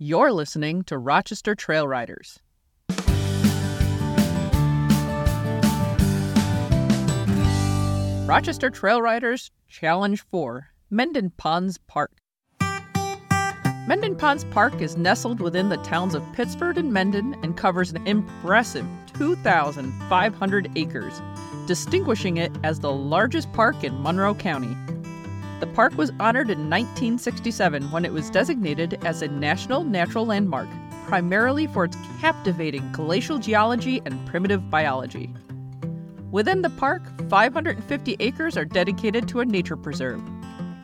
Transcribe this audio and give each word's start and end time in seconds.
You're 0.00 0.30
listening 0.30 0.84
to 0.84 0.96
Rochester 0.96 1.56
Trail 1.56 1.88
Riders. 1.88 2.38
Rochester 8.28 8.70
Trail 8.70 9.02
Riders 9.02 9.50
Challenge 9.66 10.24
4 10.30 10.68
Mendon 10.88 11.30
Ponds 11.30 11.78
Park. 11.88 12.12
Mendon 13.88 14.14
Ponds 14.14 14.44
Park 14.52 14.80
is 14.80 14.96
nestled 14.96 15.40
within 15.40 15.68
the 15.68 15.78
towns 15.78 16.14
of 16.14 16.22
Pittsford 16.32 16.78
and 16.78 16.92
Mendon 16.92 17.34
and 17.42 17.56
covers 17.56 17.90
an 17.90 18.06
impressive 18.06 18.86
2,500 19.14 20.70
acres, 20.76 21.20
distinguishing 21.66 22.36
it 22.36 22.52
as 22.62 22.78
the 22.78 22.92
largest 22.92 23.52
park 23.52 23.82
in 23.82 24.00
Monroe 24.00 24.36
County. 24.36 24.76
The 25.60 25.66
park 25.66 25.96
was 25.96 26.12
honored 26.20 26.50
in 26.50 26.70
1967 26.70 27.90
when 27.90 28.04
it 28.04 28.12
was 28.12 28.30
designated 28.30 29.04
as 29.04 29.22
a 29.22 29.28
National 29.28 29.82
Natural 29.82 30.24
Landmark, 30.24 30.68
primarily 31.06 31.66
for 31.66 31.84
its 31.84 31.96
captivating 32.20 32.92
glacial 32.92 33.38
geology 33.38 34.00
and 34.04 34.24
primitive 34.26 34.70
biology. 34.70 35.34
Within 36.30 36.62
the 36.62 36.70
park, 36.70 37.02
550 37.28 38.16
acres 38.20 38.56
are 38.56 38.64
dedicated 38.64 39.26
to 39.28 39.40
a 39.40 39.44
nature 39.44 39.76
preserve. 39.76 40.22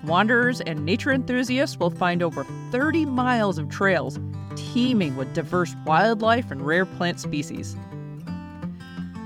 Wanderers 0.04 0.60
and 0.62 0.84
nature 0.84 1.12
enthusiasts 1.12 1.78
will 1.78 1.90
find 1.90 2.20
over 2.20 2.44
30 2.72 3.06
miles 3.06 3.58
of 3.58 3.68
trails 3.68 4.18
teeming 4.56 5.16
with 5.16 5.32
diverse 5.34 5.74
wildlife 5.86 6.50
and 6.50 6.62
rare 6.62 6.84
plant 6.84 7.20
species. 7.20 7.76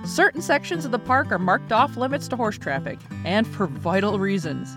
Certain 0.05 0.42
sections 0.42 0.84
of 0.84 0.91
the 0.91 0.98
park 0.98 1.33
are 1.33 1.39
marked 1.39 1.73
off 1.73 1.97
limits 1.97 2.28
to 2.28 2.37
horse 2.37 2.59
traffic, 2.59 2.98
and 3.25 3.47
for 3.47 3.67
vital 3.67 4.19
reasons. 4.19 4.77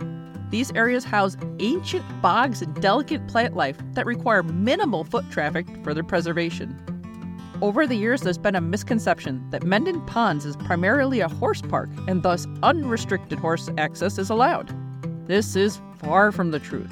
These 0.52 0.72
areas 0.74 1.06
house 1.06 1.38
ancient 1.60 2.04
bogs 2.22 2.62
and 2.62 2.80
delicate 2.82 3.26
plant 3.28 3.56
life 3.56 3.78
that 3.94 4.06
require 4.06 4.44
minimal 4.44 5.06
foot 5.06 5.26
traffic 5.32 5.66
for 5.82 5.94
their 5.94 6.04
preservation. 6.04 6.78
Over 7.62 7.88
the 7.88 7.96
years, 7.96 8.22
there's 8.22 8.38
been 8.38 8.56
a 8.56 8.62
misconception 8.62 9.48
that 9.52 9.64
Mendon 9.64 10.06
Ponds 10.08 10.46
is 10.46 10.58
primarily 10.58 11.22
a 11.22 11.30
horse 11.30 11.62
park 11.62 11.90
and 12.08 12.22
thus 12.22 12.48
unrestricted 12.64 13.40
horse 13.40 13.70
access 13.78 14.18
is 14.18 14.30
allowed. 14.30 14.76
This 15.26 15.56
is 15.56 15.80
far 16.00 16.32
from 16.34 16.52
the 16.52 16.60
truth. 16.60 16.92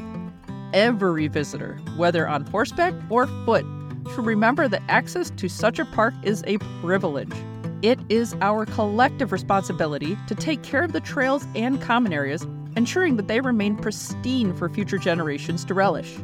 Every 0.74 1.28
visitor, 1.28 1.80
whether 1.98 2.28
on 2.28 2.46
horseback 2.46 2.94
or 3.10 3.28
foot, 3.46 3.66
should 4.14 4.26
remember 4.26 4.70
that 4.70 4.84
access 4.88 5.32
to 5.32 5.50
such 5.50 5.80
a 5.80 5.86
park 5.86 6.14
is 6.24 6.44
a 6.48 6.60
privilege. 6.82 7.34
It 7.82 8.00
is 8.08 8.36
our 8.42 8.66
collective 8.66 9.32
responsibility 9.32 10.18
to 10.28 10.36
take 10.36 10.62
care 10.64 10.84
of 10.84 10.94
the 10.94 11.02
trails 11.02 11.46
and 11.56 11.82
common 11.82 12.14
areas, 12.14 12.46
ensuring 12.76 13.16
that 13.18 13.28
they 13.28 13.42
remain 13.42 13.76
pristine 13.76 14.54
for 14.54 14.70
future 14.70 14.98
generations 14.98 15.66
to 15.66 15.74
relish. 15.74 16.18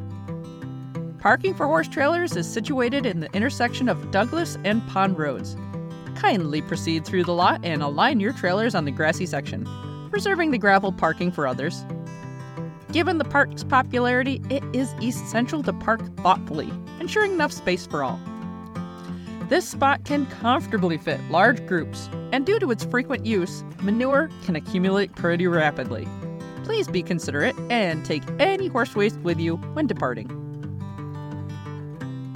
Parking 1.20 1.56
for 1.56 1.66
horse 1.66 1.88
trailers 1.88 2.36
is 2.36 2.48
situated 2.48 3.06
in 3.06 3.20
the 3.20 3.32
intersection 3.34 3.90
of 3.90 4.12
Douglas 4.12 4.58
and 4.64 4.86
Pond 4.88 5.18
Roads. 5.18 5.58
Kindly 6.16 6.62
proceed 6.62 7.04
through 7.04 7.24
the 7.24 7.34
lot 7.34 7.60
and 7.64 7.82
align 7.82 8.20
your 8.20 8.32
trailers 8.34 8.76
on 8.76 8.86
the 8.86 8.92
grassy 8.92 9.26
section, 9.26 9.68
preserving 10.12 10.52
the 10.52 10.58
gravel 10.58 10.92
parking 10.92 11.32
for 11.32 11.48
others. 11.48 11.84
Given 12.92 13.18
the 13.18 13.26
park's 13.26 13.64
popularity, 13.64 14.42
it 14.50 14.64
is 14.72 14.94
essential 15.02 15.64
to 15.64 15.74
park 15.74 16.02
thoughtfully, 16.18 16.72
ensuring 17.00 17.34
enough 17.34 17.52
space 17.52 17.86
for 17.86 18.04
all. 18.04 18.20
This 19.50 19.68
spot 19.68 20.06
can 20.06 20.26
comfortably 20.28 20.98
fit 20.98 21.20
large 21.30 21.66
groups, 21.68 22.10
and 22.32 22.46
due 22.46 22.60
to 22.60 22.72
its 22.72 22.86
frequent 22.86 23.26
use, 23.26 23.64
manure 23.82 24.30
can 24.46 24.56
accumulate 24.56 25.14
pretty 25.16 25.46
rapidly. 25.46 26.08
Please 26.66 26.88
be 26.88 27.04
considerate 27.04 27.56
and 27.70 28.04
take 28.04 28.24
any 28.40 28.68
horse 28.68 28.96
waste 28.96 29.20
with 29.20 29.40
you 29.40 29.58
when 29.74 29.86
departing. 29.86 30.28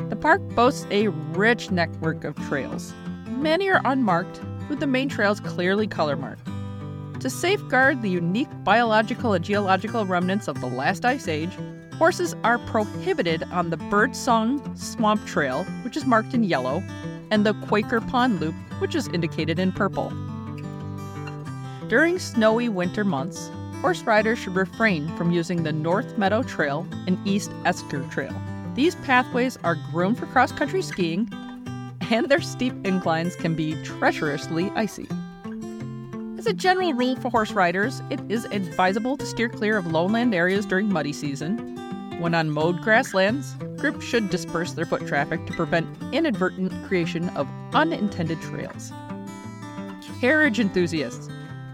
The 0.09 0.15
park 0.15 0.39
boasts 0.49 0.85
a 0.91 1.07
rich 1.07 1.71
network 1.71 2.23
of 2.23 2.35
trails. 2.47 2.93
Many 3.27 3.69
are 3.71 3.81
unmarked, 3.85 4.39
with 4.69 4.79
the 4.79 4.87
main 4.87 5.09
trails 5.09 5.39
clearly 5.39 5.87
color 5.87 6.15
marked. 6.15 6.47
To 7.21 7.29
safeguard 7.29 8.03
the 8.03 8.09
unique 8.09 8.47
biological 8.63 9.33
and 9.33 9.43
geological 9.43 10.05
remnants 10.05 10.47
of 10.47 10.61
the 10.61 10.67
last 10.67 11.05
ice 11.05 11.27
age, 11.27 11.57
horses 11.97 12.35
are 12.43 12.59
prohibited 12.59 13.43
on 13.51 13.71
the 13.71 13.77
Birdsong 13.77 14.75
Swamp 14.75 15.25
Trail, 15.25 15.63
which 15.83 15.97
is 15.97 16.05
marked 16.05 16.35
in 16.35 16.43
yellow, 16.43 16.83
and 17.31 17.47
the 17.47 17.55
Quaker 17.65 17.99
Pond 17.99 18.39
Loop, 18.39 18.53
which 18.79 18.93
is 18.93 19.07
indicated 19.07 19.57
in 19.57 19.71
purple. 19.71 20.13
During 21.87 22.19
snowy 22.19 22.69
winter 22.69 23.03
months, 23.03 23.49
horse 23.81 24.01
riders 24.03 24.37
should 24.37 24.55
refrain 24.55 25.07
from 25.15 25.31
using 25.31 25.63
the 25.63 25.71
North 25.71 26.17
Meadow 26.17 26.43
Trail 26.43 26.85
and 27.07 27.17
East 27.25 27.51
Esker 27.65 28.03
Trail. 28.09 28.33
These 28.75 28.95
pathways 28.95 29.57
are 29.63 29.77
groomed 29.91 30.17
for 30.17 30.25
cross 30.27 30.51
country 30.51 30.81
skiing, 30.81 31.29
and 32.11 32.27
their 32.27 32.41
steep 32.41 32.73
inclines 32.85 33.35
can 33.35 33.55
be 33.55 33.81
treacherously 33.83 34.69
icy. 34.75 35.07
As 36.37 36.45
a 36.45 36.53
general 36.53 36.93
rule 36.93 37.15
for 37.15 37.29
horse 37.29 37.51
riders, 37.51 38.01
it 38.09 38.19
is 38.29 38.45
advisable 38.45 39.17
to 39.17 39.25
steer 39.25 39.49
clear 39.49 39.77
of 39.77 39.87
lowland 39.87 40.33
areas 40.33 40.65
during 40.65 40.91
muddy 40.91 41.13
season. 41.13 41.75
When 42.19 42.35
on 42.35 42.49
mowed 42.49 42.81
grasslands, 42.81 43.55
groups 43.77 44.05
should 44.05 44.29
disperse 44.29 44.73
their 44.73 44.85
foot 44.85 45.07
traffic 45.07 45.45
to 45.45 45.53
prevent 45.53 45.87
inadvertent 46.13 46.73
creation 46.87 47.29
of 47.29 47.47
unintended 47.73 48.41
trails. 48.41 48.91
Carriage 50.19 50.59
enthusiasts, 50.59 51.29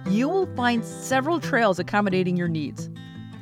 you 0.07 0.29
will 0.29 0.45
find 0.55 0.85
several 0.85 1.39
trails 1.39 1.79
accommodating 1.79 2.37
your 2.37 2.47
needs. 2.47 2.89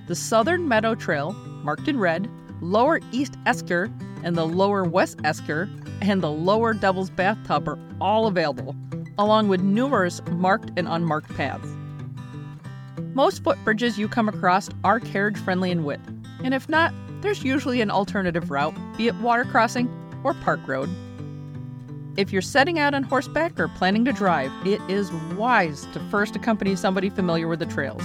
The 0.08 0.16
Southern 0.16 0.68
Meadow 0.68 0.96
Trail, 0.96 1.34
marked 1.64 1.88
in 1.88 2.00
red, 2.00 2.30
Lower 2.62 3.00
East 3.12 3.36
Esker, 3.46 3.92
and 4.24 4.38
the 4.38 4.46
Lower 4.46 4.84
West 4.84 5.20
Esker, 5.24 5.70
and 6.02 6.22
the 6.22 6.32
Lower 6.32 6.74
Devil's 6.74 7.10
Bathtub 7.10 7.68
are 7.68 7.80
all 8.00 8.28
available, 8.28 8.76
along 9.18 9.50
with 9.50 9.62
numerous 9.62 10.22
marked 10.32 10.72
and 10.78 10.88
unmarked 10.88 11.34
paths. 11.36 11.68
Most 13.14 13.44
footbridges 13.44 13.98
you 13.98 14.08
come 14.08 14.30
across 14.30 14.70
are 14.84 15.00
carriage 15.00 15.38
friendly 15.38 15.72
in 15.72 15.84
width, 15.84 16.08
and 16.44 16.54
if 16.54 16.70
not, 16.70 16.94
there's 17.22 17.44
usually 17.44 17.82
an 17.82 17.92
alternative 17.92 18.50
route, 18.50 18.76
be 18.98 19.08
it 19.08 19.16
water 19.16 19.46
crossing 19.46 19.90
or 20.24 20.34
park 20.34 20.66
road. 20.68 20.90
If 22.16 22.32
you're 22.32 22.44
setting 22.44 22.78
out 22.78 22.94
on 22.94 23.02
horseback 23.02 23.60
or 23.60 23.68
planning 23.70 24.06
to 24.06 24.14
drive, 24.14 24.52
it 24.68 24.80
is 24.88 25.12
wise 25.36 25.88
to 25.94 26.00
first 26.12 26.36
accompany 26.36 26.76
somebody 26.76 27.10
familiar 27.10 27.48
with 27.48 27.58
the 27.58 27.66
trails. 27.66 28.04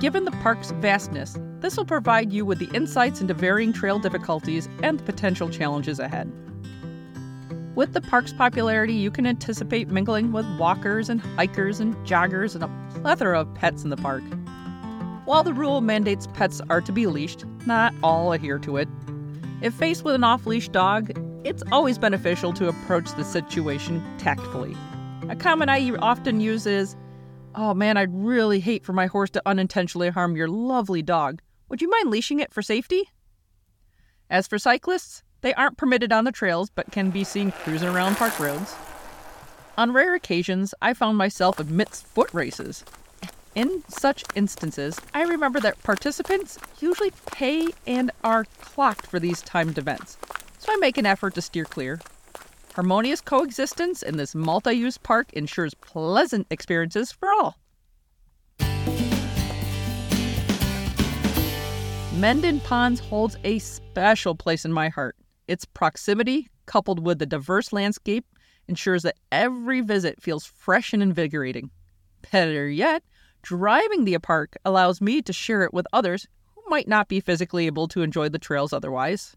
Given 0.00 0.24
the 0.24 0.30
park's 0.30 0.70
vastness, 0.70 1.36
this 1.60 1.76
will 1.76 1.84
provide 1.84 2.32
you 2.32 2.46
with 2.46 2.58
the 2.58 2.74
insights 2.74 3.20
into 3.20 3.34
varying 3.34 3.74
trail 3.74 3.98
difficulties 3.98 4.66
and 4.82 4.98
the 4.98 5.04
potential 5.04 5.50
challenges 5.50 5.98
ahead. 5.98 6.32
With 7.74 7.92
the 7.92 8.00
park's 8.00 8.32
popularity, 8.32 8.94
you 8.94 9.10
can 9.10 9.26
anticipate 9.26 9.88
mingling 9.88 10.32
with 10.32 10.46
walkers 10.58 11.10
and 11.10 11.20
hikers 11.20 11.80
and 11.80 11.94
joggers 12.06 12.54
and 12.54 12.64
a 12.64 13.00
plethora 13.00 13.42
of 13.42 13.54
pets 13.54 13.84
in 13.84 13.90
the 13.90 13.96
park. 13.98 14.22
While 15.26 15.42
the 15.42 15.52
rule 15.52 15.82
mandates 15.82 16.28
pets 16.28 16.62
are 16.70 16.80
to 16.80 16.92
be 16.92 17.06
leashed, 17.06 17.44
not 17.66 17.92
all 18.02 18.32
adhere 18.32 18.58
to 18.60 18.78
it. 18.78 18.88
If 19.60 19.74
faced 19.74 20.02
with 20.02 20.14
an 20.14 20.24
off 20.24 20.46
leash 20.46 20.70
dog, 20.70 21.12
it's 21.44 21.62
always 21.70 21.98
beneficial 21.98 22.52
to 22.54 22.68
approach 22.68 23.14
the 23.16 23.24
situation 23.24 24.02
tactfully. 24.18 24.74
A 25.28 25.36
comment 25.36 25.70
I 25.70 25.90
often 25.96 26.40
use 26.40 26.66
is, 26.66 26.96
Oh 27.54 27.72
man, 27.72 27.96
I'd 27.96 28.12
really 28.12 28.58
hate 28.58 28.84
for 28.84 28.92
my 28.92 29.06
horse 29.06 29.30
to 29.30 29.42
unintentionally 29.46 30.08
harm 30.08 30.36
your 30.36 30.48
lovely 30.48 31.02
dog. 31.02 31.40
Would 31.68 31.80
you 31.80 31.88
mind 31.88 32.10
leashing 32.10 32.40
it 32.40 32.52
for 32.52 32.62
safety? 32.62 33.10
As 34.28 34.48
for 34.48 34.58
cyclists, 34.58 35.22
they 35.42 35.54
aren't 35.54 35.76
permitted 35.76 36.12
on 36.12 36.24
the 36.24 36.32
trails 36.32 36.70
but 36.70 36.90
can 36.90 37.10
be 37.10 37.22
seen 37.22 37.52
cruising 37.52 37.88
around 37.88 38.16
park 38.16 38.40
roads. 38.40 38.74
On 39.76 39.92
rare 39.92 40.14
occasions, 40.14 40.74
I 40.80 40.94
found 40.94 41.18
myself 41.18 41.60
amidst 41.60 42.06
foot 42.06 42.32
races. 42.32 42.84
In 43.54 43.84
such 43.88 44.24
instances, 44.34 45.00
I 45.12 45.22
remember 45.22 45.60
that 45.60 45.82
participants 45.82 46.58
usually 46.80 47.12
pay 47.30 47.68
and 47.86 48.10
are 48.24 48.46
clocked 48.60 49.06
for 49.06 49.20
these 49.20 49.42
timed 49.42 49.78
events, 49.78 50.16
so 50.64 50.72
I 50.72 50.76
make 50.76 50.96
an 50.96 51.04
effort 51.04 51.34
to 51.34 51.42
steer 51.42 51.66
clear. 51.66 52.00
Harmonious 52.74 53.20
coexistence 53.20 54.02
in 54.02 54.16
this 54.16 54.34
multi 54.34 54.72
use 54.72 54.96
park 54.96 55.30
ensures 55.34 55.74
pleasant 55.74 56.46
experiences 56.50 57.12
for 57.12 57.28
all. 57.32 57.58
Mendon 62.14 62.60
Ponds 62.60 63.00
holds 63.00 63.36
a 63.44 63.58
special 63.58 64.34
place 64.34 64.64
in 64.64 64.72
my 64.72 64.88
heart. 64.88 65.16
Its 65.48 65.66
proximity, 65.66 66.48
coupled 66.64 67.04
with 67.04 67.18
the 67.18 67.26
diverse 67.26 67.70
landscape, 67.72 68.24
ensures 68.66 69.02
that 69.02 69.18
every 69.30 69.82
visit 69.82 70.22
feels 70.22 70.46
fresh 70.46 70.94
and 70.94 71.02
invigorating. 71.02 71.70
Better 72.32 72.68
yet, 72.70 73.02
driving 73.42 74.04
the 74.04 74.16
park 74.18 74.56
allows 74.64 75.02
me 75.02 75.20
to 75.20 75.32
share 75.34 75.62
it 75.62 75.74
with 75.74 75.86
others 75.92 76.26
who 76.54 76.62
might 76.68 76.88
not 76.88 77.08
be 77.08 77.20
physically 77.20 77.66
able 77.66 77.86
to 77.88 78.00
enjoy 78.00 78.30
the 78.30 78.38
trails 78.38 78.72
otherwise. 78.72 79.36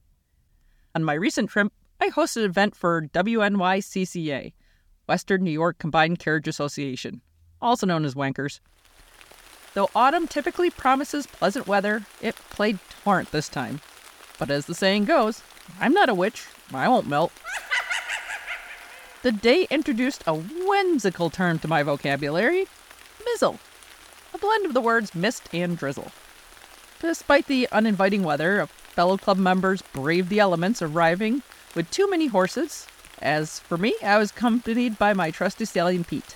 On 0.97 1.03
my 1.03 1.13
recent 1.13 1.51
trip, 1.51 1.71
I 2.01 2.09
hosted 2.09 2.38
an 2.38 2.45
event 2.45 2.75
for 2.75 3.03
WNYCCA, 3.13 4.51
Western 5.07 5.44
New 5.44 5.51
York 5.51 5.77
Combined 5.77 6.17
Carriage 6.17 6.47
Association, 6.47 7.21
also 7.61 7.85
known 7.85 8.03
as 8.03 8.15
Wankers. 8.15 8.61
Though 9.75 9.91
autumn 9.95 10.27
typically 10.27 10.71
promises 10.71 11.27
pleasant 11.27 11.67
weather, 11.67 12.03
it 12.19 12.35
played 12.49 12.79
torrent 13.03 13.31
this 13.31 13.47
time. 13.47 13.79
But 14.39 14.49
as 14.49 14.65
the 14.65 14.73
saying 14.73 15.05
goes, 15.05 15.44
I'm 15.79 15.94
not 15.94 16.09
a 16.09 16.15
witch, 16.15 16.47
I 16.73 16.88
won't 16.88 17.05
melt. 17.05 17.31
The 19.21 19.31
day 19.31 19.67
introduced 19.69 20.23
a 20.25 20.33
whimsical 20.33 21.29
term 21.29 21.59
to 21.59 21.67
my 21.67 21.83
vocabulary 21.83 22.65
mizzle, 23.23 23.59
a 24.33 24.39
blend 24.39 24.65
of 24.65 24.73
the 24.73 24.81
words 24.81 25.13
mist 25.13 25.44
and 25.53 25.77
drizzle. 25.77 26.11
Despite 26.99 27.45
the 27.45 27.67
uninviting 27.71 28.23
weather, 28.23 28.67
fellow 28.97 29.15
club 29.15 29.38
members 29.38 29.83
braved 29.94 30.27
the 30.27 30.39
elements, 30.39 30.81
arriving 30.81 31.44
with 31.75 31.88
too 31.91 32.09
many 32.09 32.25
horses. 32.25 32.88
As 33.21 33.59
for 33.59 33.77
me, 33.77 33.94
I 34.03 34.17
was 34.17 34.31
accompanied 34.31 34.97
by 34.97 35.13
my 35.13 35.29
trusty 35.29 35.65
stallion 35.65 36.03
Pete. 36.03 36.35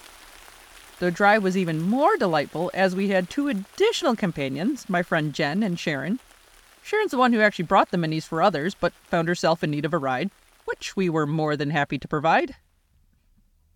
The 0.99 1.09
drive 1.09 1.41
was 1.41 1.57
even 1.57 1.81
more 1.81 2.17
delightful 2.17 2.69
as 2.75 2.95
we 2.95 3.07
had 3.07 3.31
two 3.31 3.47
additional 3.47 4.15
companions, 4.15 4.87
my 4.87 5.01
friend 5.01 5.33
Jen 5.33 5.63
and 5.63 5.79
Sharon. 5.79 6.19
Sharon's 6.83 7.09
the 7.09 7.17
one 7.17 7.33
who 7.33 7.41
actually 7.41 7.65
brought 7.65 7.89
the 7.89 7.97
minis 7.97 8.27
for 8.27 8.43
others, 8.43 8.75
but 8.75 8.93
found 8.93 9.27
herself 9.27 9.63
in 9.63 9.71
need 9.71 9.83
of 9.83 9.93
a 9.95 9.97
ride, 9.97 10.29
which 10.65 10.95
we 10.95 11.09
were 11.09 11.25
more 11.25 11.57
than 11.57 11.71
happy 11.71 11.97
to 11.97 12.07
provide. 12.07 12.53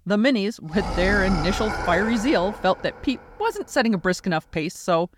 The 0.05 0.17
minis, 0.17 0.59
with 0.59 0.85
their 0.95 1.23
initial 1.23 1.71
fiery 1.71 2.17
zeal, 2.17 2.51
felt 2.51 2.83
that 2.83 3.01
Pete 3.01 3.19
wasn't 3.39 3.71
setting 3.71 3.95
a 3.95 3.97
brisk 3.97 4.27
enough 4.27 4.51
pace, 4.51 4.77
so 4.77 5.09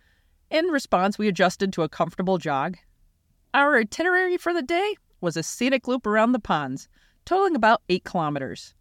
in 0.49 0.67
response, 0.67 1.17
we 1.17 1.27
adjusted 1.27 1.73
to 1.73 1.83
a 1.83 1.89
comfortable 1.89 2.37
jog. 2.37 2.77
Our 3.57 3.80
itinerary 3.80 4.38
for 4.38 4.54
the 4.54 4.62
day 4.62 4.98
was 5.19 5.36
a 5.36 5.42
scenic 5.42 5.88
loop 5.88 6.06
around 6.06 6.31
the 6.31 6.39
ponds, 6.39 6.88
totaling 7.25 7.56
about 7.56 7.81
8 7.89 8.04
kilometers. 8.04 8.75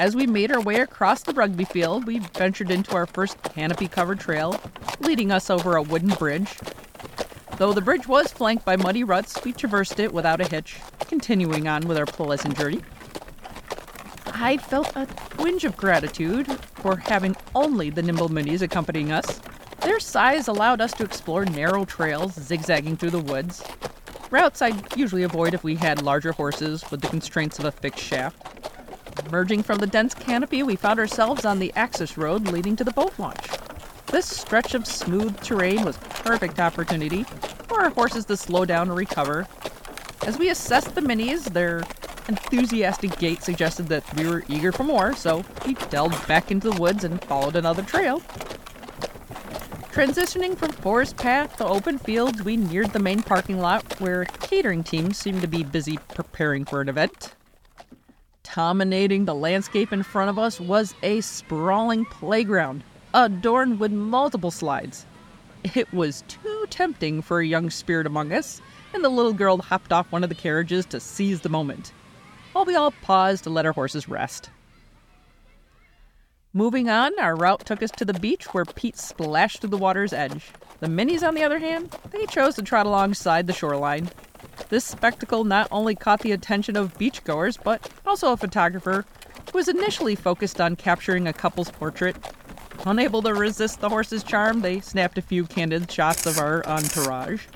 As 0.00 0.16
we 0.16 0.26
made 0.26 0.50
our 0.50 0.60
way 0.60 0.80
across 0.80 1.22
the 1.22 1.32
rugby 1.32 1.64
field, 1.64 2.04
we 2.04 2.18
ventured 2.18 2.72
into 2.72 2.96
our 2.96 3.06
first 3.06 3.40
canopy 3.44 3.86
covered 3.86 4.18
trail, 4.18 4.60
leading 4.98 5.30
us 5.30 5.48
over 5.48 5.76
a 5.76 5.82
wooden 5.82 6.12
bridge. 6.14 6.58
Though 7.58 7.72
the 7.72 7.80
bridge 7.80 8.08
was 8.08 8.32
flanked 8.32 8.64
by 8.64 8.74
muddy 8.74 9.04
ruts, 9.04 9.44
we 9.44 9.52
traversed 9.52 10.00
it 10.00 10.12
without 10.12 10.40
a 10.40 10.48
hitch, 10.48 10.80
continuing 11.06 11.68
on 11.68 11.86
with 11.86 11.98
our 11.98 12.06
pleasant 12.06 12.58
journey. 12.58 12.80
I 14.26 14.56
felt 14.56 14.90
a 14.96 15.06
twinge 15.30 15.64
of 15.64 15.76
gratitude 15.76 16.48
for 16.82 16.96
having 16.96 17.36
only 17.54 17.90
the 17.90 18.02
nimble 18.02 18.28
minis 18.28 18.60
accompanying 18.60 19.12
us. 19.12 19.40
Their 19.88 20.00
size 20.00 20.48
allowed 20.48 20.82
us 20.82 20.92
to 20.92 21.02
explore 21.02 21.46
narrow 21.46 21.86
trails 21.86 22.34
zigzagging 22.34 22.98
through 22.98 23.08
the 23.08 23.20
woods, 23.20 23.64
routes 24.30 24.60
I'd 24.60 24.94
usually 24.98 25.22
avoid 25.22 25.54
if 25.54 25.64
we 25.64 25.76
had 25.76 26.02
larger 26.02 26.32
horses 26.32 26.84
with 26.90 27.00
the 27.00 27.08
constraints 27.08 27.58
of 27.58 27.64
a 27.64 27.72
fixed 27.72 28.04
shaft. 28.04 28.36
Emerging 29.26 29.62
from 29.62 29.78
the 29.78 29.86
dense 29.86 30.12
canopy, 30.12 30.62
we 30.62 30.76
found 30.76 31.00
ourselves 31.00 31.46
on 31.46 31.58
the 31.58 31.72
access 31.74 32.18
road 32.18 32.48
leading 32.48 32.76
to 32.76 32.84
the 32.84 32.92
boat 32.92 33.18
launch. 33.18 33.48
This 34.08 34.26
stretch 34.26 34.74
of 34.74 34.86
smooth 34.86 35.40
terrain 35.40 35.82
was 35.86 35.96
perfect 35.96 36.60
opportunity 36.60 37.22
for 37.66 37.80
our 37.80 37.88
horses 37.88 38.26
to 38.26 38.36
slow 38.36 38.66
down 38.66 38.88
and 38.88 38.96
recover. 38.98 39.48
As 40.26 40.38
we 40.38 40.50
assessed 40.50 40.94
the 40.94 41.00
minis, 41.00 41.44
their 41.44 41.78
enthusiastic 42.28 43.18
gait 43.18 43.42
suggested 43.42 43.88
that 43.88 44.04
we 44.16 44.28
were 44.28 44.44
eager 44.48 44.70
for 44.70 44.84
more, 44.84 45.14
so 45.14 45.46
we 45.64 45.72
delved 45.88 46.28
back 46.28 46.50
into 46.50 46.68
the 46.68 46.78
woods 46.78 47.04
and 47.04 47.24
followed 47.24 47.56
another 47.56 47.82
trail. 47.82 48.20
Transitioning 49.98 50.56
from 50.56 50.70
forest 50.70 51.16
path 51.16 51.56
to 51.56 51.66
open 51.66 51.98
fields, 51.98 52.44
we 52.44 52.56
neared 52.56 52.92
the 52.92 53.00
main 53.00 53.20
parking 53.20 53.58
lot 53.58 53.98
where 54.00 54.26
catering 54.26 54.84
teams 54.84 55.18
seemed 55.18 55.40
to 55.40 55.48
be 55.48 55.64
busy 55.64 55.98
preparing 56.14 56.64
for 56.64 56.80
an 56.80 56.88
event. 56.88 57.34
Dominating 58.44 59.24
the 59.24 59.34
landscape 59.34 59.92
in 59.92 60.04
front 60.04 60.30
of 60.30 60.38
us 60.38 60.60
was 60.60 60.94
a 61.02 61.20
sprawling 61.20 62.04
playground 62.04 62.84
adorned 63.12 63.80
with 63.80 63.90
multiple 63.90 64.52
slides. 64.52 65.04
It 65.74 65.92
was 65.92 66.22
too 66.28 66.66
tempting 66.70 67.20
for 67.20 67.40
a 67.40 67.46
young 67.46 67.68
spirit 67.68 68.06
among 68.06 68.32
us, 68.32 68.62
and 68.94 69.02
the 69.02 69.08
little 69.08 69.32
girl 69.32 69.58
hopped 69.58 69.92
off 69.92 70.12
one 70.12 70.22
of 70.22 70.28
the 70.28 70.36
carriages 70.36 70.86
to 70.86 71.00
seize 71.00 71.40
the 71.40 71.48
moment 71.48 71.92
while 72.52 72.64
we 72.64 72.76
all 72.76 72.92
paused 73.02 73.42
to 73.42 73.50
let 73.50 73.66
our 73.66 73.72
horses 73.72 74.08
rest. 74.08 74.50
Moving 76.58 76.88
on, 76.88 77.16
our 77.20 77.36
route 77.36 77.64
took 77.64 77.84
us 77.84 77.92
to 77.92 78.04
the 78.04 78.18
beach 78.18 78.46
where 78.46 78.64
Pete 78.64 78.98
splashed 78.98 79.60
to 79.60 79.68
the 79.68 79.76
water's 79.76 80.12
edge. 80.12 80.50
The 80.80 80.88
minis, 80.88 81.22
on 81.22 81.36
the 81.36 81.44
other 81.44 81.60
hand, 81.60 81.96
they 82.10 82.26
chose 82.26 82.56
to 82.56 82.62
trot 82.62 82.84
alongside 82.84 83.46
the 83.46 83.52
shoreline. 83.52 84.10
This 84.68 84.84
spectacle 84.84 85.44
not 85.44 85.68
only 85.70 85.94
caught 85.94 86.18
the 86.18 86.32
attention 86.32 86.76
of 86.76 86.98
beachgoers, 86.98 87.62
but 87.62 87.88
also 88.04 88.32
a 88.32 88.36
photographer 88.36 89.04
who 89.52 89.56
was 89.56 89.68
initially 89.68 90.16
focused 90.16 90.60
on 90.60 90.74
capturing 90.74 91.28
a 91.28 91.32
couple's 91.32 91.70
portrait. 91.70 92.16
Unable 92.84 93.22
to 93.22 93.34
resist 93.34 93.78
the 93.78 93.88
horse's 93.88 94.24
charm, 94.24 94.62
they 94.62 94.80
snapped 94.80 95.16
a 95.16 95.22
few 95.22 95.46
candid 95.46 95.88
shots 95.88 96.26
of 96.26 96.40
our 96.40 96.66
entourage. 96.66 97.46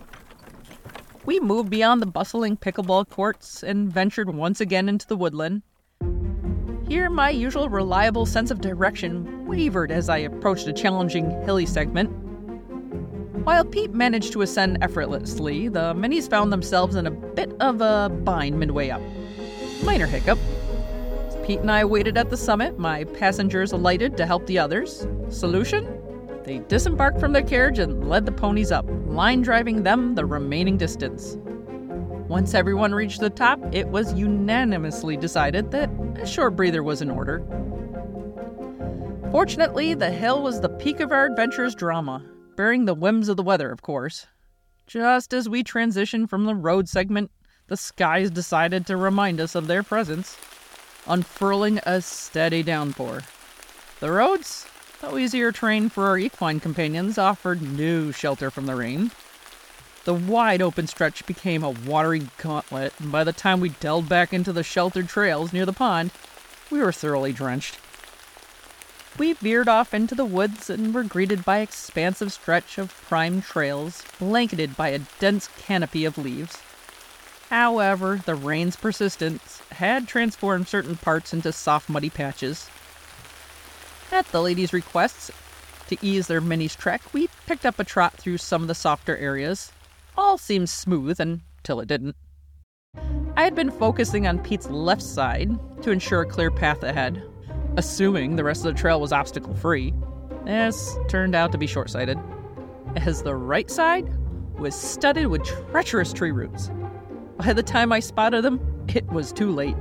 We 1.24 1.40
moved 1.40 1.70
beyond 1.70 2.02
the 2.02 2.06
bustling 2.06 2.56
pickleball 2.56 3.08
courts 3.08 3.64
and 3.64 3.92
ventured 3.92 4.32
once 4.32 4.60
again 4.60 4.88
into 4.88 5.08
the 5.08 5.16
woodland. 5.16 5.62
Here, 6.92 7.08
my 7.08 7.30
usual 7.30 7.70
reliable 7.70 8.26
sense 8.26 8.50
of 8.50 8.60
direction 8.60 9.46
wavered 9.46 9.90
as 9.90 10.10
I 10.10 10.18
approached 10.18 10.68
a 10.68 10.74
challenging 10.74 11.30
hilly 11.44 11.64
segment. 11.64 12.10
While 13.46 13.64
Pete 13.64 13.94
managed 13.94 14.34
to 14.34 14.42
ascend 14.42 14.76
effortlessly, 14.82 15.68
the 15.68 15.94
minis 15.94 16.28
found 16.28 16.52
themselves 16.52 16.96
in 16.96 17.06
a 17.06 17.10
bit 17.10 17.50
of 17.60 17.80
a 17.80 18.10
bind 18.10 18.60
midway 18.60 18.90
up. 18.90 19.00
Minor 19.82 20.06
hiccup. 20.06 20.38
Pete 21.46 21.60
and 21.60 21.70
I 21.70 21.82
waited 21.86 22.18
at 22.18 22.28
the 22.28 22.36
summit, 22.36 22.78
my 22.78 23.04
passengers 23.04 23.72
alighted 23.72 24.18
to 24.18 24.26
help 24.26 24.46
the 24.46 24.58
others. 24.58 25.06
Solution? 25.30 25.98
They 26.44 26.58
disembarked 26.58 27.18
from 27.18 27.32
their 27.32 27.42
carriage 27.42 27.78
and 27.78 28.06
led 28.06 28.26
the 28.26 28.32
ponies 28.32 28.70
up, 28.70 28.84
line 29.06 29.40
driving 29.40 29.82
them 29.82 30.14
the 30.14 30.26
remaining 30.26 30.76
distance. 30.76 31.38
Once 32.32 32.54
everyone 32.54 32.94
reached 32.94 33.20
the 33.20 33.28
top, 33.28 33.60
it 33.72 33.86
was 33.88 34.14
unanimously 34.14 35.18
decided 35.18 35.70
that 35.70 35.90
a 36.16 36.26
short 36.26 36.56
breather 36.56 36.82
was 36.82 37.02
in 37.02 37.10
order. 37.10 37.44
Fortunately, 39.30 39.92
the 39.92 40.10
hill 40.10 40.42
was 40.42 40.58
the 40.58 40.70
peak 40.70 41.00
of 41.00 41.12
our 41.12 41.26
adventure's 41.26 41.74
drama, 41.74 42.24
bearing 42.56 42.86
the 42.86 42.94
whims 42.94 43.28
of 43.28 43.36
the 43.36 43.42
weather, 43.42 43.70
of 43.70 43.82
course. 43.82 44.26
Just 44.86 45.34
as 45.34 45.46
we 45.46 45.62
transitioned 45.62 46.30
from 46.30 46.46
the 46.46 46.54
road 46.54 46.88
segment, 46.88 47.30
the 47.66 47.76
skies 47.76 48.30
decided 48.30 48.86
to 48.86 48.96
remind 48.96 49.38
us 49.38 49.54
of 49.54 49.66
their 49.66 49.82
presence, 49.82 50.38
unfurling 51.06 51.80
a 51.84 52.00
steady 52.00 52.62
downpour. 52.62 53.20
The 54.00 54.10
roads, 54.10 54.66
Though 55.02 55.18
easier 55.18 55.52
terrain 55.52 55.90
for 55.90 56.06
our 56.06 56.16
equine 56.16 56.60
companions 56.60 57.18
offered 57.18 57.60
no 57.60 58.10
shelter 58.10 58.50
from 58.50 58.64
the 58.64 58.76
rain. 58.76 59.10
The 60.04 60.14
wide 60.14 60.60
open 60.60 60.88
stretch 60.88 61.24
became 61.26 61.62
a 61.62 61.70
watery 61.70 62.28
gauntlet, 62.38 62.92
and 62.98 63.12
by 63.12 63.22
the 63.22 63.32
time 63.32 63.60
we 63.60 63.68
delved 63.68 64.08
back 64.08 64.32
into 64.32 64.52
the 64.52 64.64
sheltered 64.64 65.08
trails 65.08 65.52
near 65.52 65.64
the 65.64 65.72
pond, 65.72 66.10
we 66.70 66.80
were 66.80 66.92
thoroughly 66.92 67.32
drenched. 67.32 67.78
We 69.16 69.34
veered 69.34 69.68
off 69.68 69.94
into 69.94 70.14
the 70.14 70.24
woods 70.24 70.68
and 70.68 70.92
were 70.92 71.04
greeted 71.04 71.44
by 71.44 71.58
expansive 71.58 72.32
stretch 72.32 72.78
of 72.78 72.94
prime 73.08 73.42
trails, 73.42 74.02
blanketed 74.18 74.76
by 74.76 74.88
a 74.88 75.00
dense 75.20 75.48
canopy 75.58 76.04
of 76.04 76.18
leaves. 76.18 76.58
However, 77.50 78.20
the 78.24 78.34
rain's 78.34 78.74
persistence 78.74 79.62
had 79.72 80.08
transformed 80.08 80.66
certain 80.66 80.96
parts 80.96 81.32
into 81.32 81.52
soft, 81.52 81.88
muddy 81.88 82.10
patches, 82.10 82.68
at 84.12 84.26
the 84.26 84.42
ladies' 84.42 84.74
requests, 84.74 85.30
to 85.88 85.96
ease 86.02 86.26
their 86.26 86.42
minis 86.42 86.76
trek, 86.76 87.00
we 87.14 87.28
picked 87.46 87.64
up 87.64 87.78
a 87.78 87.84
trot 87.84 88.12
through 88.12 88.36
some 88.36 88.60
of 88.60 88.68
the 88.68 88.74
softer 88.74 89.16
areas. 89.16 89.72
All 90.16 90.36
seemed 90.36 90.68
smooth 90.68 91.20
until 91.20 91.80
it 91.80 91.88
didn't. 91.88 92.16
I 93.34 93.44
had 93.44 93.54
been 93.54 93.70
focusing 93.70 94.26
on 94.26 94.38
Pete's 94.38 94.68
left 94.68 95.02
side 95.02 95.50
to 95.82 95.90
ensure 95.90 96.22
a 96.22 96.26
clear 96.26 96.50
path 96.50 96.82
ahead, 96.82 97.22
assuming 97.78 98.36
the 98.36 98.44
rest 98.44 98.64
of 98.66 98.74
the 98.74 98.80
trail 98.80 99.00
was 99.00 99.12
obstacle 99.12 99.54
free. 99.54 99.94
This 100.44 100.98
turned 101.08 101.34
out 101.34 101.50
to 101.52 101.58
be 101.58 101.66
short 101.66 101.88
sighted, 101.88 102.18
as 102.96 103.22
the 103.22 103.34
right 103.34 103.70
side 103.70 104.12
was 104.58 104.74
studded 104.74 105.28
with 105.28 105.44
treacherous 105.44 106.12
tree 106.12 106.30
roots. 106.30 106.70
By 107.38 107.54
the 107.54 107.62
time 107.62 107.90
I 107.90 108.00
spotted 108.00 108.44
them, 108.44 108.60
it 108.88 109.06
was 109.06 109.32
too 109.32 109.50
late. 109.50 109.76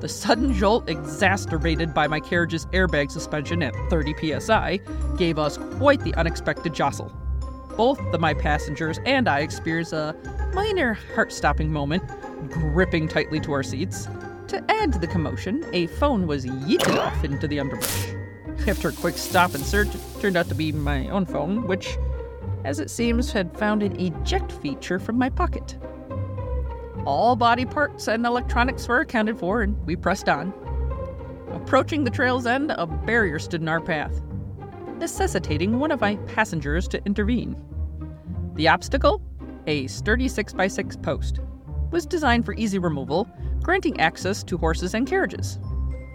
The 0.00 0.08
sudden 0.08 0.52
jolt, 0.52 0.88
exacerbated 0.88 1.94
by 1.94 2.08
my 2.08 2.20
carriage's 2.20 2.66
airbag 2.66 3.10
suspension 3.10 3.62
at 3.62 3.74
30 3.88 4.40
psi, 4.40 4.80
gave 5.16 5.38
us 5.38 5.56
quite 5.78 6.00
the 6.04 6.14
unexpected 6.14 6.74
jostle. 6.74 7.10
Both 7.76 8.00
of 8.12 8.20
my 8.20 8.34
passengers 8.34 8.98
and 9.06 9.28
I 9.28 9.40
experienced 9.40 9.92
a 9.92 10.14
minor 10.54 10.94
heart 11.14 11.32
stopping 11.32 11.72
moment, 11.72 12.02
gripping 12.50 13.08
tightly 13.08 13.40
to 13.40 13.52
our 13.52 13.62
seats. 13.62 14.08
To 14.48 14.62
add 14.68 14.92
to 14.92 14.98
the 14.98 15.06
commotion, 15.06 15.64
a 15.72 15.86
phone 15.86 16.26
was 16.26 16.44
yeeted 16.44 16.98
off 16.98 17.24
into 17.24 17.46
the 17.46 17.60
underbrush. 17.60 18.08
After 18.66 18.88
a 18.88 18.92
quick 18.92 19.16
stop 19.16 19.54
and 19.54 19.64
search, 19.64 19.94
it 19.94 20.00
turned 20.20 20.36
out 20.36 20.48
to 20.48 20.54
be 20.54 20.72
my 20.72 21.08
own 21.08 21.24
phone, 21.24 21.66
which, 21.66 21.96
as 22.64 22.80
it 22.80 22.90
seems, 22.90 23.32
had 23.32 23.56
found 23.56 23.82
an 23.82 23.98
eject 23.98 24.52
feature 24.52 24.98
from 24.98 25.16
my 25.16 25.30
pocket. 25.30 25.78
All 27.06 27.36
body 27.36 27.64
parts 27.64 28.08
and 28.08 28.26
electronics 28.26 28.86
were 28.86 29.00
accounted 29.00 29.38
for, 29.38 29.62
and 29.62 29.76
we 29.86 29.96
pressed 29.96 30.28
on. 30.28 30.52
Approaching 31.52 32.04
the 32.04 32.10
trail's 32.10 32.46
end, 32.46 32.72
a 32.72 32.86
barrier 32.86 33.38
stood 33.38 33.62
in 33.62 33.68
our 33.68 33.80
path, 33.80 34.20
necessitating 35.00 35.80
one 35.80 35.90
of 35.90 36.00
my 36.00 36.14
passengers 36.26 36.86
to 36.88 37.04
intervene. 37.04 37.56
The 38.54 38.68
obstacle? 38.68 39.20
a 39.66 39.86
sturdy 39.86 40.26
6x6 40.26 41.02
post, 41.02 41.40
was 41.90 42.06
designed 42.06 42.44
for 42.44 42.54
easy 42.54 42.78
removal, 42.78 43.28
granting 43.62 43.98
access 44.00 44.42
to 44.44 44.58
horses 44.58 44.94
and 44.94 45.06
carriages. 45.06 45.58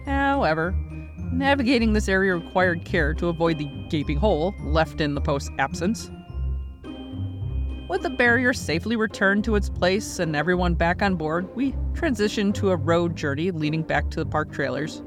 However, 0.04 0.74
navigating 1.32 1.92
this 1.92 2.08
area 2.08 2.34
required 2.34 2.84
care 2.84 3.14
to 3.14 3.28
avoid 3.28 3.58
the 3.58 3.70
gaping 3.88 4.18
hole 4.18 4.54
left 4.60 5.00
in 5.00 5.14
the 5.14 5.20
post's 5.20 5.50
absence. 5.58 6.10
With 7.88 8.02
the 8.02 8.10
barrier 8.10 8.52
safely 8.52 8.96
returned 8.96 9.44
to 9.44 9.54
its 9.54 9.68
place 9.68 10.18
and 10.18 10.34
everyone 10.34 10.74
back 10.74 11.02
on 11.02 11.14
board, 11.14 11.54
we 11.54 11.72
transitioned 11.92 12.54
to 12.54 12.70
a 12.70 12.76
road 12.76 13.14
journey 13.14 13.52
leading 13.52 13.82
back 13.82 14.10
to 14.10 14.20
the 14.20 14.26
park 14.26 14.52
trailers. 14.52 15.02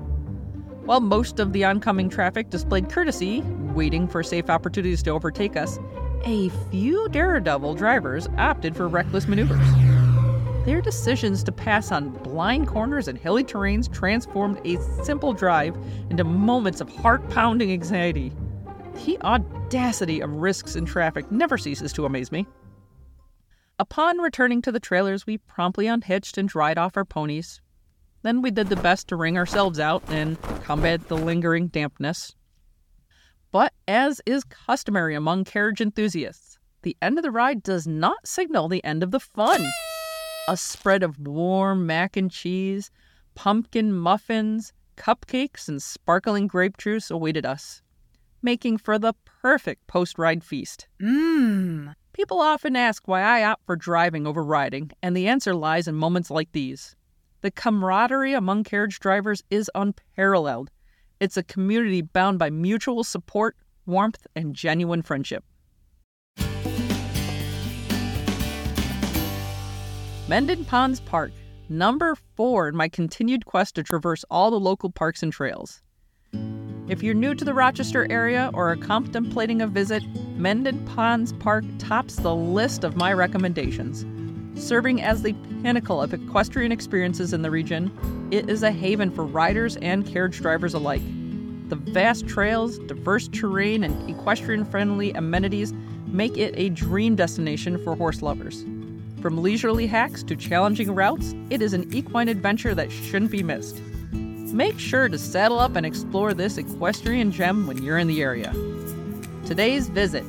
While 0.90 1.02
most 1.02 1.40
of 1.40 1.54
the 1.54 1.66
oncoming 1.66 2.10
traffic 2.10 2.50
displayed 2.50 2.90
courtesy, 2.90 3.42
waiting 3.76 4.08
for 4.08 4.24
safe 4.24 4.50
opportunities 4.50 5.04
to 5.04 5.12
overtake 5.12 5.56
us, 5.56 5.78
a 6.24 6.50
few 6.72 7.08
daredevil 7.10 7.76
drivers 7.76 8.28
opted 8.40 8.76
for 8.76 8.88
reckless 8.88 9.28
maneuvers. 9.28 9.64
Their 10.66 10.82
decisions 10.82 11.44
to 11.44 11.52
pass 11.52 11.92
on 11.92 12.10
blind 12.10 12.70
corners 12.70 13.08
and 13.08 13.20
hilly 13.20 13.44
terrains 13.44 13.94
transformed 13.94 14.60
a 14.66 14.82
simple 15.04 15.32
drive 15.32 15.78
into 16.10 16.24
moments 16.24 16.82
of 16.82 16.90
heart 16.90 17.30
pounding 17.30 17.72
anxiety. 17.72 18.34
The 19.06 19.22
audacity 19.22 20.22
of 20.22 20.32
risks 20.32 20.76
in 20.76 20.86
traffic 20.86 21.32
never 21.32 21.60
ceases 21.60 21.94
to 21.94 22.06
amaze 22.06 22.32
me. 22.32 22.48
Upon 23.78 24.18
returning 24.18 24.64
to 24.64 24.72
the 24.72 24.80
trailers, 24.80 25.28
we 25.28 25.38
promptly 25.38 25.86
unhitched 25.86 26.40
and 26.40 26.50
dried 26.50 26.80
off 26.80 26.98
our 26.98 27.06
ponies. 27.06 27.62
Then 28.22 28.42
we 28.42 28.52
did 28.52 28.68
the 28.68 28.76
best 28.76 29.08
to 29.08 29.16
wring 29.16 29.38
ourselves 29.38 29.80
out 29.80 30.04
and 30.10 30.42
combat 30.64 31.08
the 31.08 31.18
lingering 31.18 31.68
dampness. 31.68 32.36
But 33.52 33.74
as 33.88 34.22
is 34.26 34.44
customary 34.44 35.16
among 35.16 35.46
carriage 35.46 35.82
enthusiasts, 35.82 36.60
the 36.82 36.96
end 37.02 37.18
of 37.18 37.24
the 37.24 37.32
ride 37.32 37.64
does 37.64 37.88
not 37.88 38.28
signal 38.28 38.68
the 38.68 38.84
end 38.84 39.04
of 39.04 39.12
the 39.12 39.20
fun. 39.20 39.66
A 40.48 40.58
spread 40.58 41.04
of 41.04 41.20
warm 41.20 41.86
mac 41.86 42.16
and 42.16 42.30
cheese, 42.30 42.92
pumpkin 43.36 43.94
muffins, 43.94 44.74
cupcakes, 44.98 45.68
and 45.68 45.82
sparkling 45.82 46.48
grape 46.48 46.78
juice 46.78 47.10
awaited 47.10 47.46
us, 47.46 47.82
making 48.42 48.78
for 48.78 49.00
the 49.00 49.14
perfect 49.42 49.88
post 49.88 50.18
ride 50.20 50.44
feast. 50.44 50.88
Mmm. 51.02 51.94
People 52.14 52.40
often 52.40 52.76
ask 52.76 53.08
why 53.08 53.22
I 53.22 53.44
opt 53.44 53.66
for 53.66 53.76
driving 53.76 54.28
over 54.28 54.44
riding, 54.44 54.92
and 55.02 55.16
the 55.16 55.28
answer 55.28 55.56
lies 55.56 55.88
in 55.88 55.96
moments 55.96 56.30
like 56.30 56.52
these. 56.52 56.96
The 57.42 57.52
camaraderie 57.52 58.34
among 58.34 58.66
carriage 58.66 59.00
drivers 59.00 59.44
is 59.50 59.72
unparalleled. 59.74 60.70
It's 61.22 61.38
a 61.38 61.44
community 61.44 62.02
bound 62.02 62.38
by 62.38 62.50
mutual 62.50 63.06
support, 63.06 63.56
warmth, 63.86 64.28
and 64.36 64.54
genuine 64.54 65.02
friendship. 65.02 65.46
Mendon 70.28 70.66
Ponds 70.66 71.00
Park, 71.00 71.32
number 71.70 72.16
four 72.36 72.68
in 72.68 72.76
my 72.76 72.90
continued 72.90 73.46
quest 73.46 73.76
to 73.76 73.84
traverse 73.84 74.26
all 74.30 74.52
the 74.52 74.60
local 74.60 74.92
parks 74.92 75.24
and 75.24 75.32
trails. 75.32 75.82
If 76.90 77.02
you're 77.02 77.14
new 77.14 77.36
to 77.36 77.46
the 77.46 77.54
Rochester 77.54 78.06
area 78.12 78.52
or 78.54 78.70
are 78.70 78.76
contemplating 78.76 79.62
a 79.62 79.68
visit, 79.68 80.04
Mendon 80.36 80.86
Ponds 80.88 81.32
Park 81.34 81.64
tops 81.78 82.18
the 82.18 82.36
list 82.36 82.84
of 82.84 82.98
my 82.98 83.14
recommendations. 83.14 84.06
Serving 84.60 85.02
as 85.02 85.22
the 85.22 85.34
pinnacle 85.64 86.02
of 86.02 86.14
equestrian 86.14 86.72
experiences 86.72 87.32
in 87.32 87.42
the 87.42 87.50
region, 87.50 87.92
it 88.30 88.50
is 88.50 88.62
a 88.62 88.72
haven 88.72 89.10
for 89.10 89.26
riders 89.26 89.78
and 89.78 90.06
carriage 90.06 90.40
drivers 90.42 90.74
alike. 90.74 91.02
The 91.70 91.78
vast 91.78 92.28
trails, 92.28 92.78
diverse 92.80 93.30
terrain, 93.30 93.84
and 93.84 94.10
equestrian 94.10 94.66
friendly 94.66 95.12
amenities 95.14 95.74
make 96.08 96.38
it 96.38 96.54
a 96.58 96.70
dream 96.70 97.16
destination 97.16 97.82
for 97.84 97.96
horse 97.96 98.22
lovers. 98.22 98.66
From 99.22 99.42
leisurely 99.42 99.88
hacks 99.88 100.24
to 100.24 100.36
challenging 100.36 100.94
routes, 100.94 101.34
it 101.50 101.62
is 101.62 101.74
an 101.74 101.92
equine 101.94 102.28
adventure 102.28 102.76
that 102.76 102.92
shouldn't 102.92 103.32
be 103.32 103.44
missed. 103.44 103.82
Make 104.12 104.78
sure 104.78 105.08
to 105.08 105.18
saddle 105.18 105.60
up 105.60 105.76
and 105.76 105.86
explore 105.86 106.34
this 106.34 106.58
equestrian 106.58 107.32
gem 107.32 107.66
when 107.66 107.82
you're 107.82 107.98
in 107.98 108.08
the 108.08 108.22
area. 108.22 108.54
Today's 109.46 109.88
visit 109.90 110.26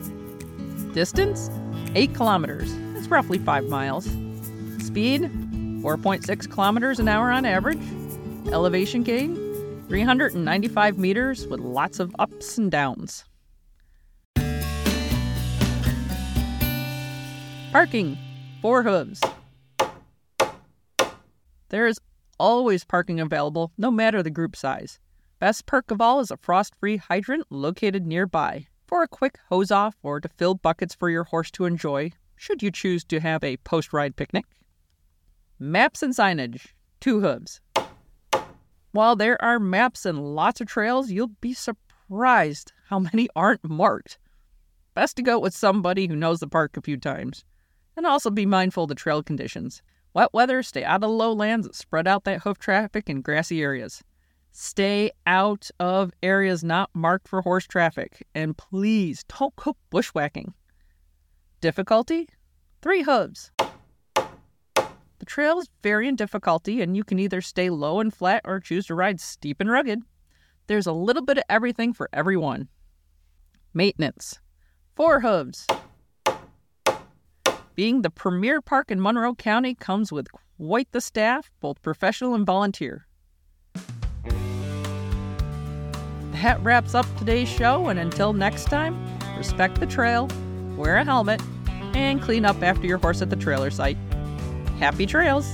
distance 0.92 1.50
8 1.94 2.14
kilometers, 2.14 2.72
roughly 3.10 3.38
5 3.38 3.68
miles. 3.68 4.04
Speed 4.78 5.22
4.6 5.82 6.50
kilometers 6.50 6.98
an 6.98 7.08
hour 7.08 7.30
on 7.30 7.44
average. 7.44 7.82
Elevation 8.52 9.02
gain 9.02 9.36
395 9.88 10.98
meters 10.98 11.46
with 11.46 11.60
lots 11.60 11.98
of 11.98 12.14
ups 12.18 12.58
and 12.58 12.70
downs. 12.70 13.24
Parking 17.72 18.18
four 18.60 18.82
hooves. 18.82 19.20
There 21.68 21.86
is 21.86 22.00
always 22.38 22.84
parking 22.84 23.20
available, 23.20 23.72
no 23.78 23.90
matter 23.90 24.22
the 24.22 24.30
group 24.30 24.56
size. 24.56 24.98
Best 25.38 25.66
perk 25.66 25.90
of 25.90 26.00
all 26.00 26.20
is 26.20 26.30
a 26.30 26.36
frost 26.36 26.74
free 26.74 26.96
hydrant 26.96 27.46
located 27.48 28.06
nearby 28.06 28.66
for 28.86 29.02
a 29.02 29.08
quick 29.08 29.38
hose 29.48 29.70
off 29.70 29.96
or 30.02 30.20
to 30.20 30.28
fill 30.28 30.54
buckets 30.54 30.94
for 30.94 31.08
your 31.08 31.24
horse 31.24 31.50
to 31.52 31.64
enjoy, 31.64 32.10
should 32.40 32.62
you 32.62 32.70
choose 32.70 33.04
to 33.04 33.20
have 33.20 33.44
a 33.44 33.58
post 33.58 33.92
ride 33.92 34.16
picnic. 34.16 34.46
Maps 35.58 36.02
and 36.02 36.14
signage, 36.14 36.68
two 36.98 37.20
hooves. 37.20 37.60
While 38.92 39.14
there 39.14 39.40
are 39.44 39.60
maps 39.60 40.06
and 40.06 40.34
lots 40.34 40.62
of 40.62 40.66
trails, 40.66 41.10
you'll 41.10 41.36
be 41.42 41.52
surprised 41.52 42.72
how 42.88 42.98
many 42.98 43.28
aren't 43.36 43.62
marked. 43.62 44.18
Best 44.94 45.16
to 45.16 45.22
go 45.22 45.38
with 45.38 45.54
somebody 45.54 46.06
who 46.06 46.16
knows 46.16 46.40
the 46.40 46.48
park 46.48 46.78
a 46.78 46.80
few 46.80 46.96
times. 46.96 47.44
And 47.94 48.06
also 48.06 48.30
be 48.30 48.46
mindful 48.46 48.84
of 48.84 48.88
the 48.88 48.94
trail 48.94 49.22
conditions. 49.22 49.82
Wet 50.14 50.30
weather, 50.32 50.62
stay 50.62 50.82
out 50.82 50.96
of 50.96 51.00
the 51.02 51.08
lowlands, 51.08 51.68
spread 51.76 52.08
out 52.08 52.24
that 52.24 52.40
hoof 52.40 52.58
traffic 52.58 53.10
in 53.10 53.20
grassy 53.20 53.60
areas. 53.60 54.02
Stay 54.50 55.10
out 55.26 55.70
of 55.78 56.10
areas 56.22 56.64
not 56.64 56.88
marked 56.94 57.28
for 57.28 57.42
horse 57.42 57.66
traffic, 57.66 58.26
and 58.34 58.56
please 58.56 59.24
don't 59.24 59.54
go 59.56 59.76
bushwhacking. 59.90 60.54
Difficulty? 61.60 62.26
Three 62.80 63.02
hooves. 63.02 63.52
The 64.14 65.26
trails 65.26 65.68
vary 65.82 66.08
in 66.08 66.16
difficulty, 66.16 66.80
and 66.80 66.96
you 66.96 67.04
can 67.04 67.18
either 67.18 67.42
stay 67.42 67.68
low 67.68 68.00
and 68.00 68.14
flat 68.14 68.40
or 68.46 68.60
choose 68.60 68.86
to 68.86 68.94
ride 68.94 69.20
steep 69.20 69.60
and 69.60 69.70
rugged. 69.70 70.00
There's 70.68 70.86
a 70.86 70.92
little 70.92 71.22
bit 71.22 71.36
of 71.36 71.44
everything 71.50 71.92
for 71.92 72.08
everyone. 72.14 72.68
Maintenance. 73.74 74.40
Four 74.96 75.20
hooves. 75.20 75.66
Being 77.74 78.00
the 78.00 78.10
premier 78.10 78.62
park 78.62 78.90
in 78.90 79.00
Monroe 79.00 79.34
County 79.34 79.74
comes 79.74 80.10
with 80.10 80.28
quite 80.56 80.90
the 80.92 81.00
staff, 81.02 81.50
both 81.60 81.82
professional 81.82 82.34
and 82.34 82.46
volunteer. 82.46 83.06
That 86.32 86.58
wraps 86.62 86.94
up 86.94 87.04
today's 87.18 87.50
show, 87.50 87.88
and 87.88 87.98
until 87.98 88.32
next 88.32 88.64
time, 88.64 88.96
respect 89.36 89.78
the 89.78 89.86
trail, 89.86 90.26
wear 90.80 90.96
a 90.96 91.04
helmet, 91.04 91.40
and 91.94 92.20
clean 92.20 92.44
up 92.44 92.62
after 92.62 92.86
your 92.86 92.98
horse 92.98 93.22
at 93.22 93.30
the 93.30 93.36
trailer 93.36 93.70
site. 93.70 93.98
Happy 94.78 95.06
trails! 95.06 95.46